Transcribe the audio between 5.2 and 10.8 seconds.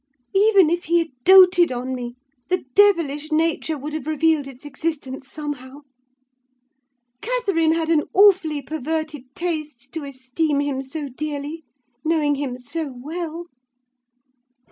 somehow. Catherine had an awfully perverted taste to esteem